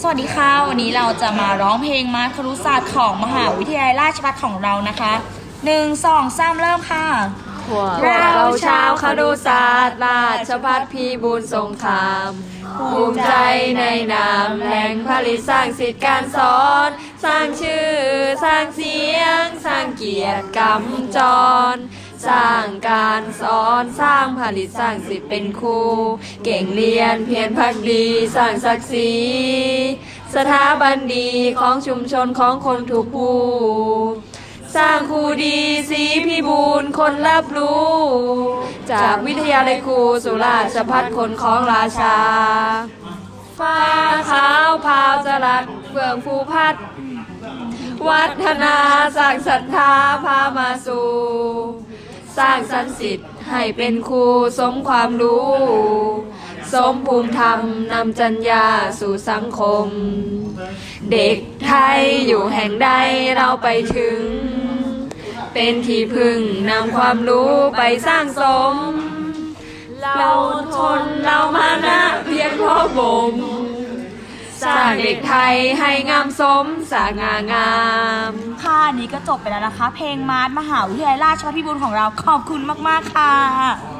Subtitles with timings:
[0.00, 5.12] สวัสดีค่ะ วันนี้เราจะมาร้องเพลงมาครุศาสตร์ของมหาวิทยาลัยราชภัฏของเรานะคะ
[5.64, 7.06] หนึ่งสองสามเริ่มค่ะ
[8.04, 12.30] เราชาวครุศาสตร์ราชพัฒพีบูลสงคราม
[12.78, 13.32] ภูมิใจ
[13.78, 13.84] ใน
[14.14, 16.88] นามแหล่งผลิตสร้างสิทธิการสอน
[17.24, 17.90] สร้างชื่อ
[18.44, 21.18] สร้างเสียง สร้างเกียรติกำจ
[21.74, 21.76] ร
[22.28, 25.80] สร้างการสอนสร้างผลิตสร้างสิทธิ์เป็นครู
[26.44, 29.14] เก่งเรียนเพียรพักดีสร้างศักดิ์ศรี
[30.34, 33.40] สถาบันดีของชุมชนของคนทุกผู้
[34.76, 35.58] สร้างครูดี
[35.90, 37.90] สีพิบูลคนรับรู้
[38.92, 42.16] จากวิทยาลัยครูสุราชพัฒคนของราชา
[43.58, 43.78] ฟ้า
[44.30, 46.74] ขาวพาวจรัสเฟื่องภูพัด
[48.08, 48.76] วัฒนา
[49.16, 49.92] สร้างศรัทธา
[50.24, 51.08] พามาสู่
[52.38, 54.24] สร้างสรรค์สิทธิ์ให้เป็นครู
[54.58, 55.50] สมความรู้
[56.72, 57.60] สมภูมิธรรม
[57.92, 58.66] นำจัญญา
[59.00, 59.86] สู่สังคม
[61.12, 62.90] เด็กไทยอยู่แห่งใด
[63.36, 64.20] เราไปถึง
[65.54, 66.38] เป็นที่พึ่ง
[66.70, 68.74] นำความรู้ไปสร้างสม
[70.18, 70.32] เรา
[70.76, 77.72] ทนเรามาางเด็กไทยให้งามสมสง่างา
[78.30, 78.32] ม
[78.64, 83.95] ค่ะนี้ก็จบไปแล้วนะคะ เพลงมาร์มหาวิทยาลัยราชภัฏพิบูลของเราขอบคุณมาก ๆ ค่ะ